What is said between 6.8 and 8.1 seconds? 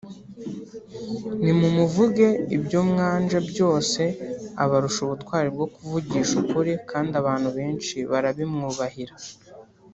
kandi abantu benshi